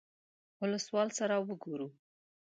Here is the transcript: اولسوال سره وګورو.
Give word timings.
اولسوال 0.61 1.07
سره 1.17 1.35
وګورو. 1.47 1.87